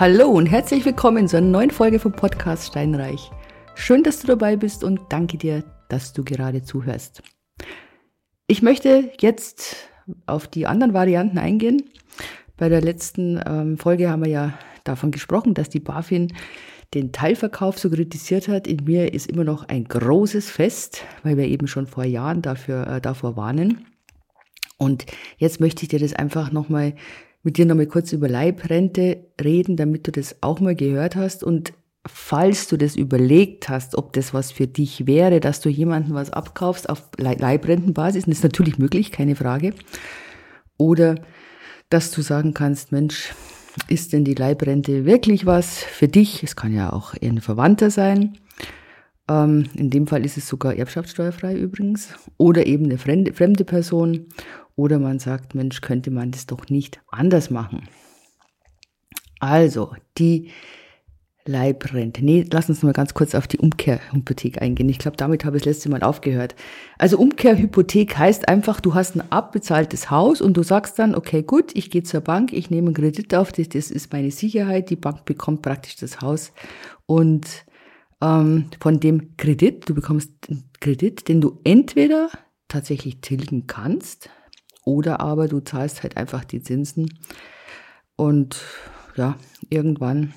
[0.00, 3.30] Hallo und herzlich willkommen zu einer neuen Folge vom Podcast Steinreich.
[3.74, 7.22] Schön, dass du dabei bist und danke dir, dass du gerade zuhörst.
[8.46, 9.90] Ich möchte jetzt
[10.24, 11.82] auf die anderen Varianten eingehen.
[12.56, 16.32] Bei der letzten ähm, Folge haben wir ja davon gesprochen, dass die BaFin
[16.94, 18.66] den Teilverkauf so kritisiert hat.
[18.66, 22.86] In mir ist immer noch ein großes Fest, weil wir eben schon vor Jahren dafür,
[22.86, 23.84] äh, davor warnen.
[24.78, 25.04] Und
[25.36, 26.94] jetzt möchte ich dir das einfach nochmal
[27.42, 31.42] mit dir nochmal kurz über Leibrente reden, damit du das auch mal gehört hast.
[31.42, 31.72] Und
[32.06, 36.30] falls du das überlegt hast, ob das was für dich wäre, dass du jemanden was
[36.30, 39.74] abkaufst auf Leibrentenbasis, das ist natürlich möglich, keine Frage.
[40.76, 41.16] Oder
[41.88, 43.34] dass du sagen kannst, Mensch,
[43.88, 46.42] ist denn die Leibrente wirklich was für dich?
[46.42, 48.36] Es kann ja auch ein Verwandter sein.
[49.28, 52.14] Ähm, in dem Fall ist es sogar erbschaftssteuerfrei übrigens.
[52.36, 54.26] Oder eben eine fremde Person.
[54.80, 57.86] Oder man sagt, Mensch, könnte man das doch nicht anders machen.
[59.38, 60.52] Also, die
[61.44, 62.24] Leibrente.
[62.24, 64.88] Nee, lass uns mal ganz kurz auf die Umkehrhypothek eingehen.
[64.88, 66.54] Ich glaube, damit habe ich das letzte Mal aufgehört.
[66.96, 71.72] Also Umkehrhypothek heißt einfach, du hast ein abbezahltes Haus und du sagst dann, okay, gut,
[71.74, 74.96] ich gehe zur Bank, ich nehme einen Kredit auf, das, das ist meine Sicherheit, die
[74.96, 76.52] Bank bekommt praktisch das Haus
[77.04, 77.66] und
[78.22, 82.30] ähm, von dem Kredit, du bekommst einen Kredit, den du entweder
[82.68, 84.30] tatsächlich tilgen kannst
[84.84, 87.18] oder aber du zahlst halt einfach die Zinsen
[88.16, 88.60] und
[89.16, 89.36] ja,
[89.68, 90.34] irgendwann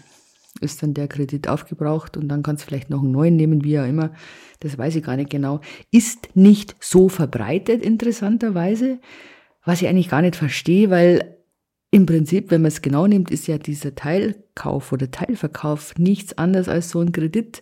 [0.61, 3.79] ist dann der Kredit aufgebraucht und dann kannst du vielleicht noch einen neuen nehmen, wie
[3.79, 4.11] auch immer.
[4.59, 5.59] Das weiß ich gar nicht genau.
[5.91, 8.99] Ist nicht so verbreitet, interessanterweise,
[9.65, 11.37] was ich eigentlich gar nicht verstehe, weil
[11.91, 16.67] im Prinzip, wenn man es genau nimmt, ist ja dieser Teilkauf oder Teilverkauf nichts anderes
[16.67, 17.61] als so ein Kredit.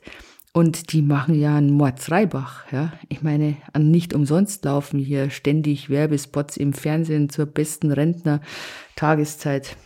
[0.53, 2.91] Und die machen ja einen Mordsreibach, ja.
[3.07, 9.77] Ich meine, an nicht umsonst laufen hier ständig Werbespots im Fernsehen zur besten Rentner-Tageszeit.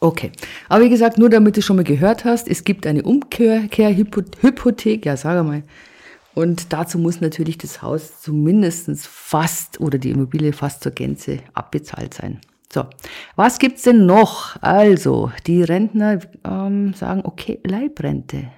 [0.00, 0.32] Okay.
[0.70, 5.18] Aber wie gesagt, nur damit du schon mal gehört hast, es gibt eine Umkehrhypothek, ja,
[5.18, 5.62] sag mal.
[6.34, 12.14] Und dazu muss natürlich das Haus zumindestens fast oder die Immobilie fast zur Gänze abbezahlt
[12.14, 12.40] sein.
[12.72, 12.86] So,
[13.36, 14.56] was gibt's denn noch?
[14.62, 18.50] Also, die Rentner ähm, sagen, okay, Leibrente.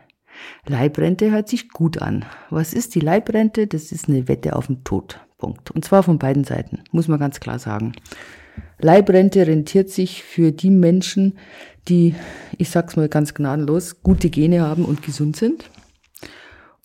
[0.66, 2.24] Leibrente hört sich gut an.
[2.50, 3.66] Was ist die Leibrente?
[3.66, 5.20] Das ist eine Wette auf den Tod.
[5.38, 5.72] Punkt.
[5.72, 7.94] Und zwar von beiden Seiten, muss man ganz klar sagen.
[8.78, 11.36] Leibrente rentiert sich für die Menschen,
[11.88, 12.14] die,
[12.58, 15.68] ich sag's mal ganz gnadenlos, gute Gene haben und gesund sind.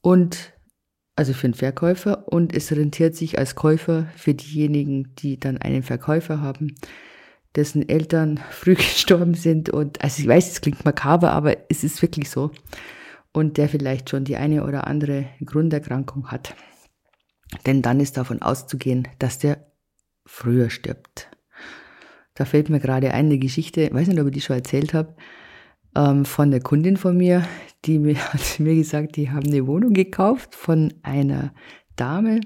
[0.01, 0.53] Und
[1.15, 5.83] also für den Verkäufer und es rentiert sich als Käufer für diejenigen, die dann einen
[5.83, 6.75] Verkäufer haben,
[7.55, 12.01] dessen Eltern früh gestorben sind und also ich weiß, es klingt makaber, aber es ist
[12.01, 12.51] wirklich so
[13.37, 16.55] und der vielleicht schon die eine oder andere Grunderkrankung hat.
[17.67, 19.67] Denn dann ist davon auszugehen, dass der
[20.25, 21.29] früher stirbt.
[22.33, 25.15] Da fällt mir gerade eine Geschichte, weiß nicht, ob ich die schon erzählt habe,
[25.95, 27.47] ähm, von der Kundin von mir,
[27.85, 31.53] die mir, hat mir gesagt, die haben eine Wohnung gekauft von einer
[31.95, 32.41] Dame,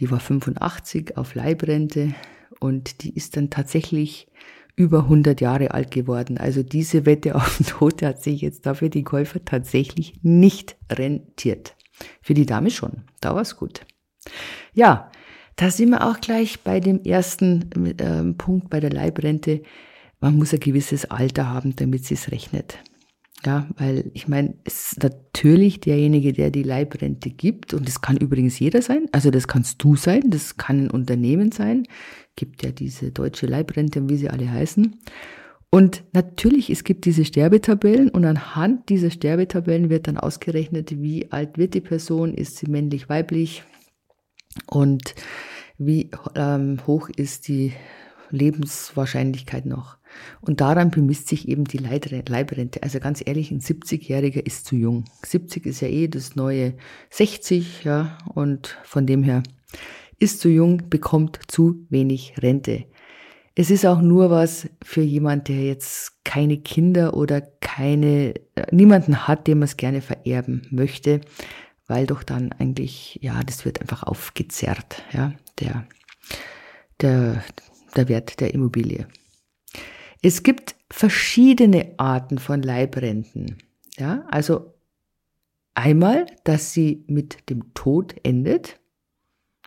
[0.00, 2.14] die war 85 auf Leibrente
[2.60, 4.28] und die ist dann tatsächlich
[4.76, 6.38] über 100 Jahre alt geworden.
[6.38, 11.76] Also diese Wette auf den Tod hat sich jetzt dafür die Käufer tatsächlich nicht rentiert.
[12.20, 13.02] Für die Dame schon.
[13.20, 13.82] Da war's gut.
[14.72, 15.10] Ja,
[15.56, 19.62] da sind wir auch gleich bei dem ersten äh, Punkt bei der Leibrente.
[20.20, 22.78] Man muss ein gewisses Alter haben, damit es rechnet.
[23.46, 28.16] Ja, weil ich meine, es ist natürlich derjenige, der die Leibrente gibt, und das kann
[28.16, 31.86] übrigens jeder sein, also das kannst du sein, das kann ein Unternehmen sein,
[32.36, 34.98] gibt ja diese deutsche Leibrente, wie sie alle heißen.
[35.68, 41.58] Und natürlich, es gibt diese Sterbetabellen und anhand dieser Sterbetabellen wird dann ausgerechnet, wie alt
[41.58, 43.64] wird die Person, ist sie männlich, weiblich,
[44.66, 45.14] und
[45.78, 47.72] wie ähm, hoch ist die
[48.30, 49.98] Lebenswahrscheinlichkeit noch.
[50.40, 52.82] Und daran bemisst sich eben die Leibrente.
[52.82, 55.04] Also ganz ehrlich, ein 70-Jähriger ist zu jung.
[55.24, 56.74] 70 ist ja eh das neue
[57.10, 59.42] 60, ja, und von dem her
[60.18, 62.84] ist zu jung, bekommt zu wenig Rente.
[63.56, 69.28] Es ist auch nur was für jemand, der jetzt keine Kinder oder keine, äh, niemanden
[69.28, 71.20] hat, dem man es gerne vererben möchte
[71.86, 75.86] weil doch dann eigentlich, ja, das wird einfach aufgezerrt, ja, der,
[77.00, 77.44] der,
[77.96, 79.06] der Wert der Immobilie.
[80.24, 83.58] Es gibt verschiedene Arten von Leibrenten,
[83.98, 84.72] ja, also
[85.74, 88.80] einmal, dass sie mit dem Tod endet.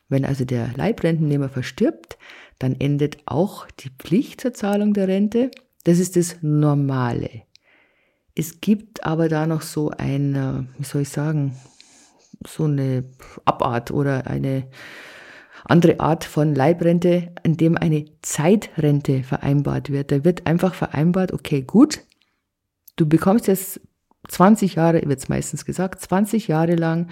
[0.10, 2.18] Wenn also der Leibrentennehmer verstirbt,
[2.58, 5.52] dann endet auch die Pflicht zur Zahlung der Rente.
[5.84, 7.44] Das ist das Normale.
[8.34, 11.56] Es gibt aber da noch so ein, wie soll ich sagen,
[12.48, 13.04] so eine
[13.46, 14.68] Abart oder eine
[15.66, 20.12] andere Art von Leibrente, in dem eine Zeitrente vereinbart wird.
[20.12, 22.02] Da wird einfach vereinbart, okay, gut,
[22.96, 23.82] du bekommst jetzt
[24.28, 27.10] 20 Jahre, wird es meistens gesagt, 20 Jahre lang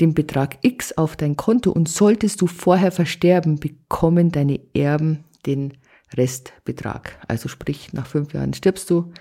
[0.00, 5.74] den Betrag X auf dein Konto und solltest du vorher versterben, bekommen deine Erben den
[6.14, 7.18] Restbetrag.
[7.28, 9.12] Also sprich, nach fünf Jahren stirbst du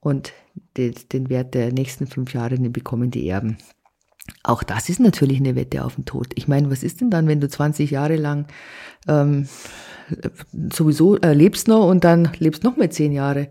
[0.00, 0.32] und
[0.76, 3.58] den, Wert der nächsten fünf Jahre den bekommen die Erben.
[4.42, 6.28] Auch das ist natürlich eine Wette auf den Tod.
[6.34, 8.46] Ich meine, was ist denn dann, wenn du 20 Jahre lang
[9.08, 9.48] ähm,
[10.72, 13.48] sowieso äh, lebst noch und dann lebst noch mal zehn Jahre?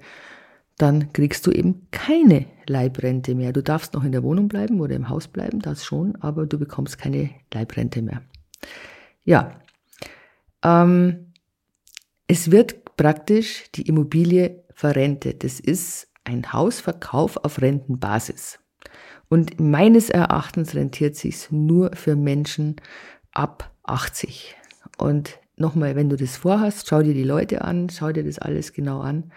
[0.77, 3.54] Dann kriegst du eben keine Leibrente mehr.
[3.54, 6.57] Du darfst noch in der Wohnung bleiben oder im Haus bleiben, das schon, aber du
[6.57, 8.21] bekommst keine Leibrente mehr.
[9.24, 9.60] Ja,
[10.63, 11.33] ähm,
[12.28, 15.44] es wird praktisch die Immobilie verrentet.
[15.44, 18.60] Das ist ein Hausverkauf auf Rentenbasis.
[19.30, 22.75] Und meines Erachtens rentiert sich nur für Menschen
[23.31, 24.56] ab 80.
[24.98, 28.74] Und nochmal, wenn du das vorhast, schau dir die Leute an, schau dir das alles
[28.74, 29.31] genau an.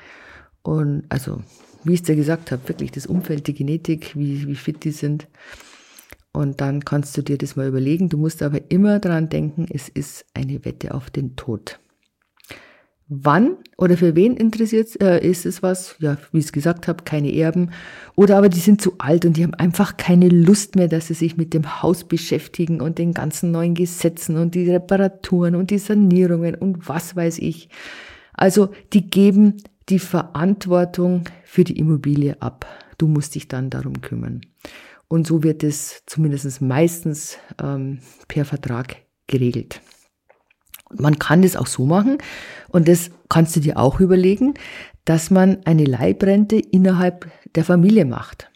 [0.62, 1.42] Und also,
[1.84, 4.90] wie ich es dir gesagt habe, wirklich das Umfeld, die Genetik, wie, wie fit die
[4.90, 5.26] sind.
[6.32, 8.08] Und dann kannst du dir das mal überlegen.
[8.08, 11.80] Du musst aber immer daran denken, es ist eine Wette auf den Tod.
[13.10, 15.96] Wann oder für wen interessiert äh, ist es was?
[15.98, 17.70] Ja, wie ich es gesagt habe, keine Erben.
[18.16, 21.14] Oder aber die sind zu alt und die haben einfach keine Lust mehr, dass sie
[21.14, 25.78] sich mit dem Haus beschäftigen und den ganzen neuen Gesetzen und die Reparaturen und die
[25.78, 27.70] Sanierungen und was weiß ich.
[28.34, 29.56] Also die geben
[29.88, 32.66] die Verantwortung für die Immobilie ab.
[32.98, 34.42] Du musst dich dann darum kümmern.
[35.08, 38.96] Und so wird es zumindest meistens ähm, per Vertrag
[39.26, 39.80] geregelt.
[40.96, 42.18] Man kann das auch so machen,
[42.68, 44.54] und das kannst du dir auch überlegen,
[45.04, 48.50] dass man eine Leibrente innerhalb der Familie macht.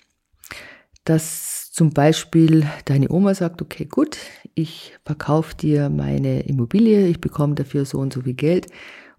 [1.04, 4.18] Dass zum Beispiel deine Oma sagt, okay, gut,
[4.54, 8.66] ich verkaufe dir meine Immobilie, ich bekomme dafür so und so viel Geld.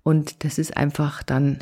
[0.04, 1.60] Und das ist einfach dann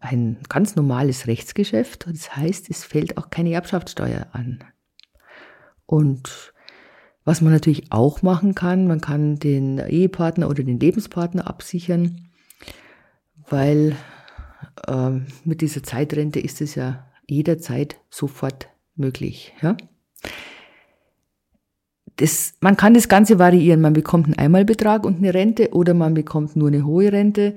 [0.00, 2.06] ein ganz normales Rechtsgeschäft.
[2.08, 4.64] Das heißt, es fällt auch keine Erbschaftssteuer an.
[5.86, 6.52] Und
[7.26, 12.28] was man natürlich auch machen kann, man kann den Ehepartner oder den Lebenspartner absichern,
[13.50, 13.96] weil
[14.86, 15.10] äh,
[15.44, 19.52] mit dieser Zeitrente ist es ja jederzeit sofort möglich.
[19.60, 19.76] Ja?
[22.14, 23.80] Das, man kann das Ganze variieren.
[23.80, 27.56] Man bekommt einen Einmalbetrag und eine Rente oder man bekommt nur eine hohe Rente.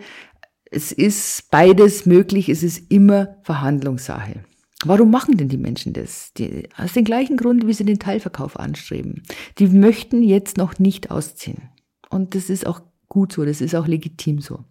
[0.66, 2.50] Es ist beides möglich.
[2.50, 4.44] Es ist immer Verhandlungssache.
[4.86, 6.32] Warum machen denn die Menschen das?
[6.34, 9.24] Die, aus dem gleichen Grund, wie sie den Teilverkauf anstreben.
[9.58, 11.70] Die möchten jetzt noch nicht ausziehen.
[12.10, 14.64] Und das ist auch gut so, das ist auch legitim so.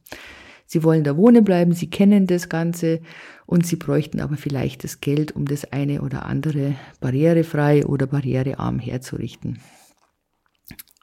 [0.67, 3.01] Sie wollen da wohnen bleiben, sie kennen das Ganze
[3.47, 8.79] und sie bräuchten aber vielleicht das Geld, um das eine oder andere barrierefrei oder barrierearm
[8.79, 9.61] herzurichten.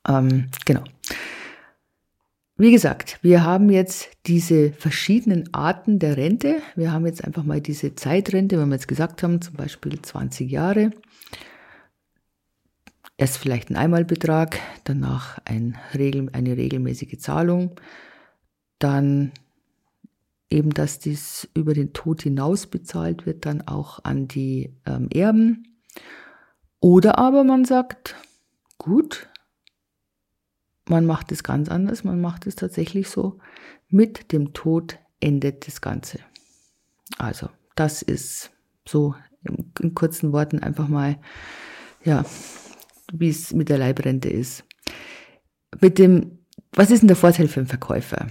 [0.08, 0.84] Ähm, genau.
[2.57, 6.62] Wie gesagt, wir haben jetzt diese verschiedenen Arten der Rente.
[6.78, 10.50] Wir haben jetzt einfach mal diese Zeitrente, wenn wir jetzt gesagt haben, zum Beispiel 20
[10.50, 10.92] Jahre.
[13.18, 17.78] Erst vielleicht ein Einmalbetrag, danach ein Regel, eine regelmäßige Zahlung,
[18.80, 19.34] dann
[20.50, 25.78] eben, dass dies über den Tod hinaus bezahlt wird, dann auch an die ähm, Erben.
[26.80, 28.16] Oder aber man sagt,
[28.78, 29.28] gut,
[30.88, 33.40] man macht es ganz anders, man macht es tatsächlich so,
[33.90, 36.20] mit dem Tod endet das Ganze.
[37.18, 38.51] Also, das ist
[38.88, 41.18] so in, kurzen Worten einfach mal,
[42.04, 42.25] ja,
[43.13, 44.63] wie es mit der Leibrente ist.
[45.82, 46.39] Mit dem,
[46.72, 48.27] was ist denn der Vorteil für den Verkäufer?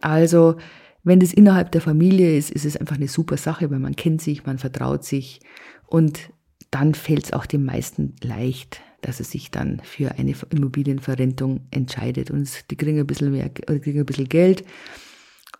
[0.00, 0.56] Also,
[1.02, 4.20] wenn das innerhalb der Familie ist, ist es einfach eine super Sache, weil man kennt
[4.20, 5.40] sich, man vertraut sich
[5.86, 6.30] und
[6.70, 12.30] dann fällt es auch den meisten leicht, dass er sich dann für eine Immobilienverrentung entscheidet.
[12.30, 14.64] Und die kriegen ein bisschen mehr, oder kriegen ein bisschen Geld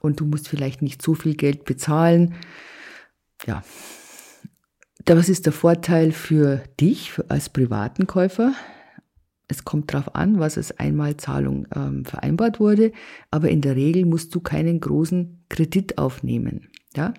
[0.00, 2.34] und du musst vielleicht nicht so viel Geld bezahlen.
[3.46, 3.62] Ja.
[5.06, 8.54] Was ist der Vorteil für dich als privaten Käufer?
[9.48, 12.90] Es kommt darauf an, was als Einmalzahlung ähm, vereinbart wurde,
[13.30, 17.14] aber in der Regel musst du keinen großen Kredit aufnehmen, ja?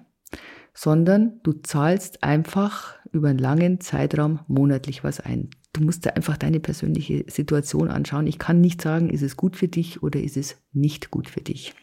[0.74, 5.50] sondern du zahlst einfach über einen langen Zeitraum monatlich was ein.
[5.77, 8.25] Du musst dir einfach deine persönliche Situation anschauen.
[8.25, 11.41] Ich kann nicht sagen, ist es gut für dich oder ist es nicht gut für
[11.41, 11.75] dich.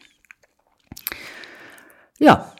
[2.19, 2.53] Ja,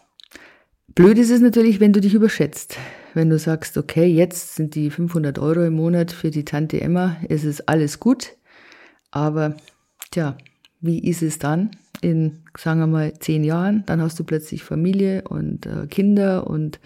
[0.94, 2.77] blöd ist es natürlich, wenn du dich überschätzt.
[3.13, 7.18] Wenn du sagst, okay, jetzt sind die 500 Euro im Monat für die Tante Emma,
[7.27, 8.36] es ist alles gut,
[9.12, 9.56] aber
[10.12, 10.38] tja,
[10.82, 13.84] wie ist es dann in, sagen wir mal, zehn Jahren?
[13.86, 16.80] Dann hast du plötzlich Familie und äh, Kinder und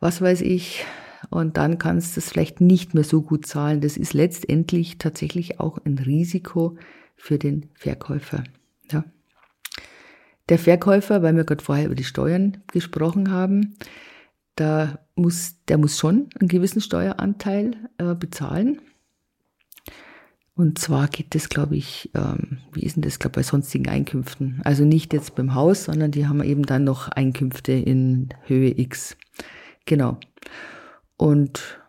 [0.00, 0.84] was weiß ich,
[1.30, 3.80] und dann kannst du es vielleicht nicht mehr so gut zahlen.
[3.80, 6.76] Das ist letztendlich tatsächlich auch ein Risiko
[7.16, 8.44] für den Verkäufer.
[8.90, 9.04] Ja.
[10.48, 13.74] Der Verkäufer, weil wir gerade vorher über die Steuern gesprochen haben,
[14.54, 18.80] da muss, der muss schon einen gewissen Steueranteil äh, bezahlen.
[20.54, 24.62] Und zwar geht das, glaube ich, ähm, wie ist denn das, glaube bei sonstigen Einkünften.
[24.64, 29.18] Also nicht jetzt beim Haus, sondern die haben eben dann noch Einkünfte in Höhe X.
[29.84, 30.18] Genau.
[31.16, 31.80] Und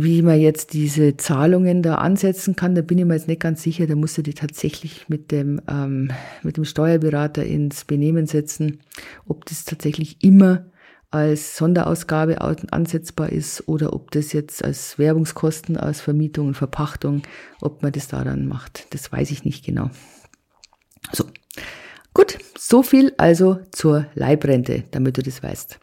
[0.00, 3.62] wie man jetzt diese Zahlungen da ansetzen kann, da bin ich mir jetzt nicht ganz
[3.62, 3.86] sicher.
[3.86, 8.80] Da musst du die tatsächlich mit dem, ähm, mit dem Steuerberater ins Benehmen setzen,
[9.26, 10.66] ob das tatsächlich immer
[11.10, 17.22] als Sonderausgabe ansetzbar ist oder ob das jetzt als Werbungskosten, als Vermietung und Verpachtung,
[17.62, 18.86] ob man das da dann macht.
[18.94, 19.90] Das weiß ich nicht genau.
[21.12, 21.24] So.
[22.12, 25.78] Gut, so viel also zur Leibrente, damit du das weißt.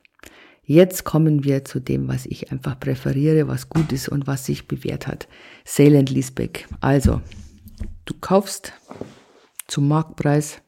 [0.65, 4.67] Jetzt kommen wir zu dem, was ich einfach präferiere, was gut ist und was sich
[4.67, 5.27] bewährt hat.
[5.63, 6.67] Sale and Leaseback.
[6.81, 7.21] Also,
[8.05, 8.73] du kaufst
[9.67, 10.61] zum Marktpreis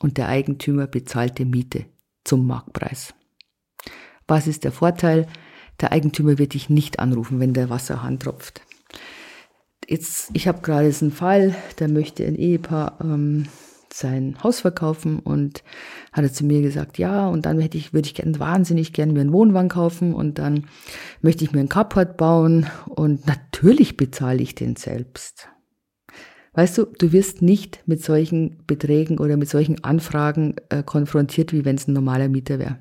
[0.00, 1.86] und der Eigentümer bezahlt die Miete
[2.24, 3.14] zum Marktpreis.
[4.26, 5.28] Was ist der Vorteil?
[5.80, 8.62] Der Eigentümer wird dich nicht anrufen, wenn der Wasserhahn tropft.
[9.88, 13.46] Jetzt, ich habe gerade einen Fall, da möchte ein Ehepaar ähm,
[13.98, 15.62] sein Haus verkaufen und
[16.12, 19.12] hat er zu mir gesagt, ja, und dann hätte ich, würde ich gern, wahnsinnig gern
[19.12, 20.66] mir einen Wohnwagen kaufen und dann
[21.22, 25.48] möchte ich mir einen Carport bauen und natürlich bezahle ich den selbst.
[26.54, 31.64] Weißt du, du wirst nicht mit solchen Beträgen oder mit solchen Anfragen äh, konfrontiert, wie
[31.64, 32.78] wenn es ein normaler Mieter wäre.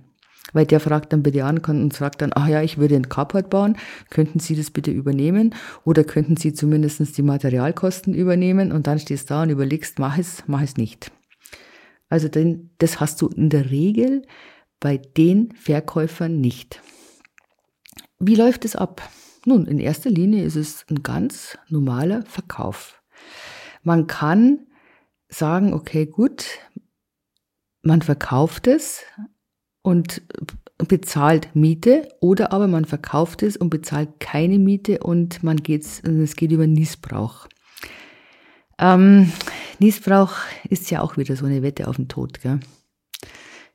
[0.53, 3.49] Weil der fragt dann bitte an und sagt dann, ach ja, ich würde einen Carport
[3.49, 3.75] bauen,
[4.09, 5.55] könnten Sie das bitte übernehmen?
[5.83, 8.71] Oder könnten Sie zumindest die Materialkosten übernehmen?
[8.71, 11.11] Und dann stehst du da und überlegst, mach es, mach es nicht.
[12.09, 14.21] Also denn, das hast du in der Regel
[14.79, 16.81] bei den Verkäufern nicht.
[18.19, 19.01] Wie läuft es ab?
[19.45, 23.01] Nun, in erster Linie ist es ein ganz normaler Verkauf.
[23.81, 24.67] Man kann
[25.27, 26.45] sagen, okay, gut,
[27.81, 29.01] man verkauft es,
[29.83, 30.23] und
[30.79, 36.35] bezahlt Miete oder aber man verkauft es und bezahlt keine Miete und man geht's, es
[36.35, 37.47] geht über Niesbrauch.
[38.79, 39.31] Ähm,
[39.79, 40.33] Niesbrauch
[40.69, 42.59] ist ja auch wieder so eine Wette auf den Tod, gell?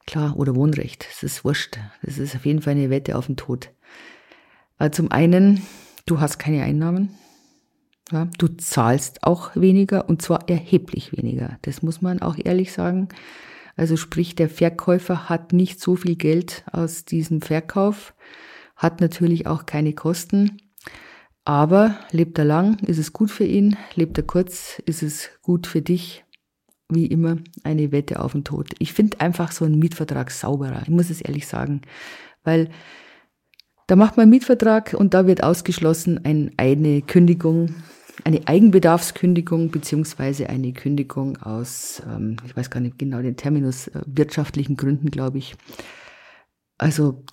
[0.07, 1.79] Klar, oder Wohnrecht, das ist wurscht.
[2.03, 3.71] Das ist auf jeden Fall eine Wette auf den Tod.
[4.79, 5.63] Äh, zum einen,
[6.07, 7.11] du hast keine Einnahmen.
[8.11, 11.59] Ja, du zahlst auch weniger und zwar erheblich weniger.
[11.63, 13.09] Das muss man auch ehrlich sagen.
[13.79, 18.13] Also sprich, der Verkäufer hat nicht so viel Geld aus diesem Verkauf,
[18.75, 20.61] hat natürlich auch keine Kosten.
[21.45, 25.69] Aber lebt er lang, ist es gut für ihn, lebt er kurz, ist es gut
[25.69, 26.25] für dich.
[26.91, 28.71] Wie immer eine Wette auf den Tod.
[28.79, 30.83] Ich finde einfach so einen Mietvertrag sauberer.
[30.83, 31.83] Ich muss es ehrlich sagen.
[32.45, 32.71] Weil
[33.87, 36.21] da macht man einen Mietvertrag und da wird ausgeschlossen
[36.57, 37.75] eine Kündigung
[38.25, 44.03] eine Eigenbedarfskündigung beziehungsweise eine Kündigung aus, ähm, ich weiß gar nicht genau den Terminus, äh,
[44.07, 45.55] wirtschaftlichen Gründen, glaube ich.
[46.79, 47.25] Also,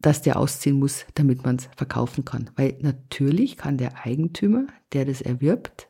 [0.00, 2.50] dass der ausziehen muss, damit man es verkaufen kann.
[2.56, 5.88] Weil natürlich kann der Eigentümer, der das erwirbt,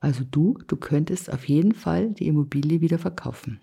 [0.00, 3.60] also du, du könntest auf jeden Fall die Immobilie wieder verkaufen.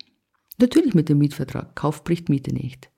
[0.58, 1.76] Natürlich mit dem Mietvertrag.
[1.76, 2.90] Kauf bricht Miete nicht.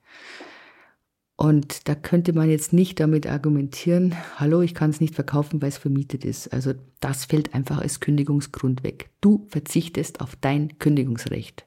[1.36, 5.70] Und da könnte man jetzt nicht damit argumentieren, hallo, ich kann es nicht verkaufen, weil
[5.70, 6.52] es vermietet ist.
[6.52, 9.10] Also das fällt einfach als Kündigungsgrund weg.
[9.20, 11.66] Du verzichtest auf dein Kündigungsrecht.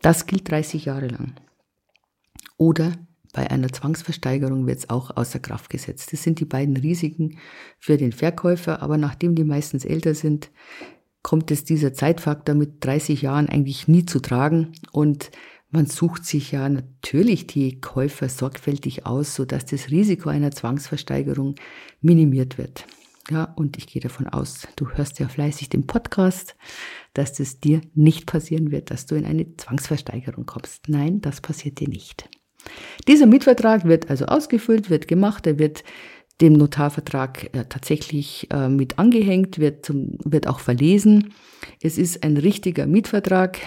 [0.00, 1.34] Das gilt 30 Jahre lang.
[2.56, 2.92] Oder
[3.32, 6.12] bei einer Zwangsversteigerung wird es auch außer Kraft gesetzt.
[6.12, 7.38] Das sind die beiden Risiken
[7.78, 10.50] für den Verkäufer, aber nachdem die meistens älter sind,
[11.22, 15.30] kommt es dieser Zeitfaktor mit 30 Jahren eigentlich nie zu tragen und
[15.70, 21.54] man sucht sich ja natürlich die Käufer sorgfältig aus, so dass das Risiko einer Zwangsversteigerung
[22.00, 22.86] minimiert wird.
[23.30, 26.56] Ja, und ich gehe davon aus, du hörst ja fleißig den Podcast,
[27.14, 30.88] dass es dir nicht passieren wird, dass du in eine Zwangsversteigerung kommst.
[30.88, 32.28] Nein, das passiert dir nicht.
[33.06, 35.84] Dieser Mietvertrag wird also ausgefüllt, wird gemacht, er wird
[36.40, 41.34] dem Notarvertrag äh, tatsächlich äh, mit angehängt, wird, zum, wird auch verlesen.
[41.82, 43.58] Es ist ein richtiger Mietvertrag,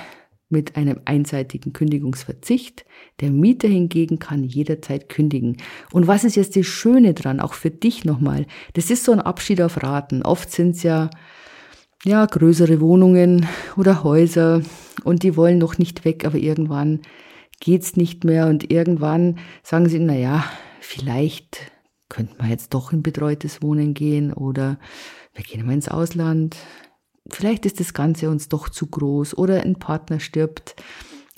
[0.53, 2.86] mit einem einseitigen Kündigungsverzicht.
[3.19, 5.57] Der Mieter hingegen kann jederzeit kündigen.
[5.91, 8.45] Und was ist jetzt das Schöne dran, auch für dich nochmal?
[8.74, 10.22] Das ist so ein Abschied auf Raten.
[10.22, 11.10] Oft sind es ja,
[12.05, 13.45] ja, größere Wohnungen
[13.75, 14.62] oder Häuser
[15.03, 17.01] und die wollen noch nicht weg, aber irgendwann
[17.60, 20.45] geht's nicht mehr und irgendwann sagen sie, na ja,
[20.79, 21.72] vielleicht
[22.10, 24.77] könnte man jetzt doch in betreutes Wohnen gehen oder
[25.33, 26.57] wir gehen mal ins Ausland,
[27.29, 30.75] vielleicht ist das Ganze uns doch zu groß oder ein Partner stirbt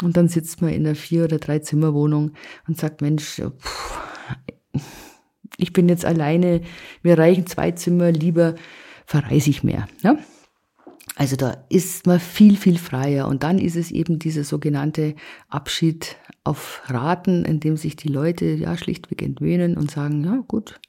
[0.03, 2.33] und dann sitzt man in einer Vier- oder Drei-Zimmer-Wohnung
[2.67, 3.99] und sagt, Mensch, pff,
[5.57, 6.61] ich bin jetzt alleine,
[7.03, 8.55] mir reichen zwei Zimmer, lieber
[9.05, 9.87] verreise ich mehr.
[10.03, 10.17] Ja?
[11.15, 13.27] Also da ist man viel, viel freier.
[13.27, 15.15] Und dann ist es eben dieser sogenannte
[15.47, 20.79] Abschied auf Raten, in dem sich die Leute ja schlichtweg entwöhnen und sagen, ja gut,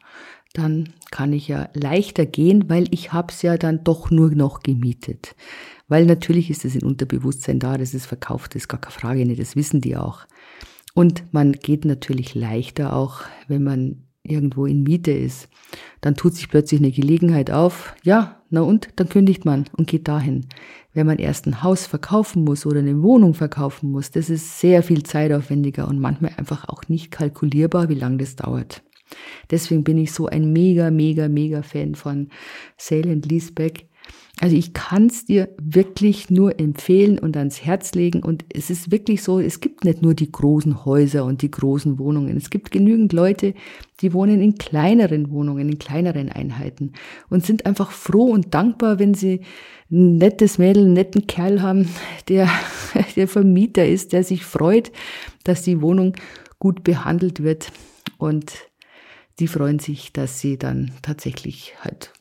[0.57, 5.35] dann kann ich ja leichter gehen, weil ich hab's ja dann doch nur noch gemietet.
[5.89, 9.41] Weil natürlich ist es in Unterbewusstsein da, dass es verkauft ist, gar keine Frage nicht,
[9.41, 10.27] das wissen die auch.
[10.95, 15.49] Und man geht natürlich leichter auch, wenn man irgendwo in Miete ist.
[16.01, 17.95] Dann tut sich plötzlich eine Gelegenheit auf.
[18.03, 18.89] Ja, na und?
[18.97, 20.47] Dann kündigt man und geht dahin.
[20.93, 24.83] Wenn man erst ein Haus verkaufen muss oder eine Wohnung verkaufen muss, das ist sehr
[24.83, 28.83] viel zeitaufwendiger und manchmal einfach auch nicht kalkulierbar, wie lange das dauert.
[29.51, 32.29] Deswegen bin ich so ein mega, mega, mega Fan von
[32.77, 33.87] Sale and Leaseback.
[34.39, 38.23] Also ich kann es dir wirklich nur empfehlen und ans Herz legen.
[38.23, 41.99] Und es ist wirklich so, es gibt nicht nur die großen Häuser und die großen
[41.99, 42.37] Wohnungen.
[42.37, 43.55] Es gibt genügend Leute,
[44.01, 46.93] die wohnen in kleineren Wohnungen, in kleineren Einheiten
[47.31, 49.41] und sind einfach froh und dankbar, wenn sie
[49.91, 51.89] ein nettes Mädel, einen netten Kerl haben,
[52.29, 52.51] der
[53.17, 54.93] der Vermieter ist, der sich freut,
[55.45, 56.15] dass die Wohnung
[56.59, 57.73] gut behandelt wird.
[58.19, 58.53] Und
[59.39, 62.13] die freuen sich, dass sie dann tatsächlich halt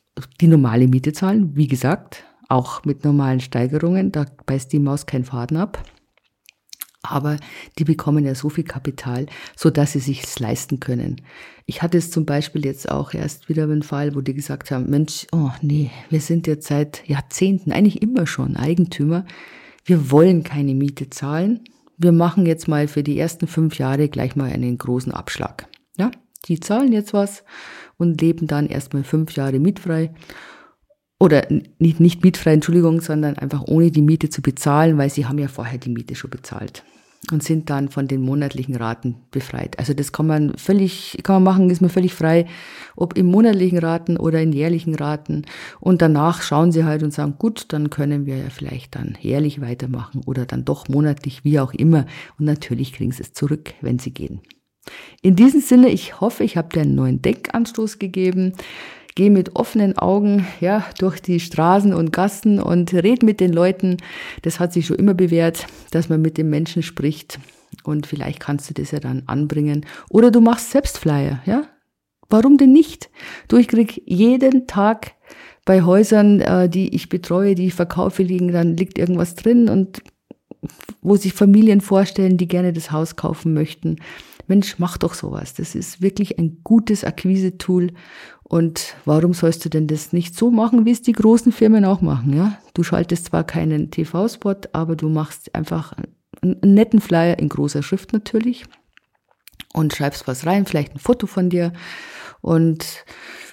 [0.42, 1.56] die normale Miete zahlen.
[1.56, 5.84] Wie gesagt, auch mit normalen Steigerungen, da beißt die Maus keinen Faden ab.
[7.02, 7.38] Aber
[7.78, 11.22] die bekommen ja so viel Kapital, so dass sie sich's leisten können.
[11.68, 14.90] Ich hatte es zum Beispiel jetzt auch erst wieder einen Fall, wo die gesagt haben,
[14.90, 19.26] Mensch, oh nee, wir sind jetzt seit Jahrzehnten, eigentlich immer schon Eigentümer.
[19.84, 21.64] Wir wollen keine Miete zahlen.
[21.98, 25.68] Wir machen jetzt mal für die ersten fünf Jahre gleich mal einen großen Abschlag.
[25.98, 26.10] Ja,
[26.46, 27.44] die zahlen jetzt was
[27.98, 30.12] und leben dann erstmal fünf Jahre mietfrei.
[31.20, 31.48] Oder
[31.80, 35.48] nicht, nicht mietfrei, Entschuldigung, sondern einfach ohne die Miete zu bezahlen, weil sie haben ja
[35.48, 36.84] vorher die Miete schon bezahlt
[37.32, 39.80] und sind dann von den monatlichen Raten befreit.
[39.80, 42.46] Also das kann man völlig, kann man machen, ist man völlig frei,
[42.96, 45.44] ob im monatlichen Raten oder in jährlichen Raten.
[45.80, 49.62] Und danach schauen sie halt und sagen, gut, dann können wir ja vielleicht dann jährlich
[49.62, 52.06] weitermachen oder dann doch monatlich, wie auch immer.
[52.38, 54.42] Und natürlich kriegen sie es zurück, wenn sie gehen.
[55.22, 58.54] In diesem Sinne, ich hoffe, ich habe dir einen neuen Denkanstoß gegeben.
[59.16, 63.98] Geh mit offenen Augen ja, durch die Straßen und Gassen und red mit den Leuten.
[64.42, 67.40] Das hat sich schon immer bewährt, dass man mit den Menschen spricht.
[67.84, 69.86] Und vielleicht kannst du das ja dann anbringen.
[70.10, 71.64] Oder du machst selbst Flyer, ja?
[72.30, 73.10] Warum denn nicht?
[73.48, 75.14] Du, ich krieg jeden Tag
[75.64, 80.02] bei Häusern, äh, die ich betreue, die ich verkaufe, liegen, dann liegt irgendwas drin und
[81.02, 83.98] wo sich Familien vorstellen, die gerne das Haus kaufen möchten.
[84.48, 85.53] Mensch, mach doch sowas.
[85.53, 87.92] Das ist wirklich ein gutes Akquise-Tool.
[88.44, 92.01] Und warum sollst du denn das nicht so machen, wie es die großen Firmen auch
[92.01, 92.36] machen?
[92.36, 95.94] Ja, du schaltest zwar keinen TV-Spot, aber du machst einfach
[96.42, 98.66] einen netten Flyer in großer Schrift natürlich
[99.74, 101.74] und schreibst was rein, vielleicht ein Foto von dir.
[102.42, 103.05] Und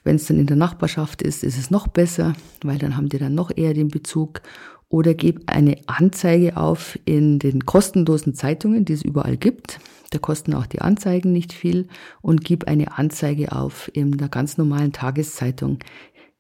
[0.05, 3.19] wenn es dann in der Nachbarschaft ist, ist es noch besser, weil dann haben die
[3.19, 4.43] dann noch eher den Bezug.
[4.89, 9.81] Oder gib eine Anzeige auf in den kostenlosen Zeitungen, die es überall gibt.
[10.13, 11.89] Da kosten auch die Anzeigen nicht viel
[12.21, 15.79] und gib eine Anzeige auf in der ganz normalen Tageszeitung.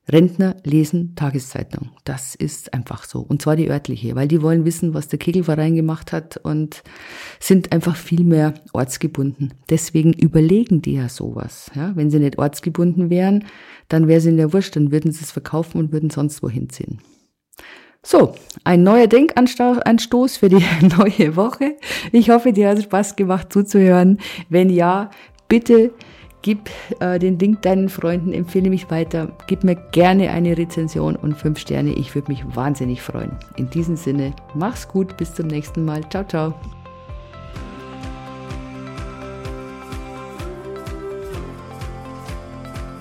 [0.09, 1.91] Rentner lesen Tageszeitung.
[2.05, 3.21] Das ist einfach so.
[3.21, 6.83] Und zwar die örtliche, weil die wollen wissen, was der Kegelverein gemacht hat und
[7.41, 9.55] sind einfach viel mehr ortsgebunden.
[9.71, 11.71] Deswegen überlegen die ja sowas.
[11.75, 13.47] Ja, wenn sie nicht ortsgebunden wären,
[13.89, 16.69] dann wäre es ihnen ja wurscht, dann würden sie es verkaufen und würden sonst wohin
[16.69, 16.99] ziehen.
[18.05, 18.35] So,
[18.65, 20.65] ein neuer Denkanstoß für die
[20.99, 21.77] neue Woche.
[22.11, 24.19] Ich hoffe, dir hat es Spaß gemacht zuzuhören.
[24.49, 25.11] Wenn ja,
[25.49, 25.93] bitte
[26.43, 31.37] gib äh, den Link deinen Freunden, empfehle mich weiter, gib mir gerne eine Rezension und
[31.37, 31.93] fünf Sterne.
[31.93, 33.39] Ich würde mich wahnsinnig freuen.
[33.57, 36.03] In diesem Sinne, mach's gut, bis zum nächsten Mal.
[36.11, 36.55] Ciao, ciao.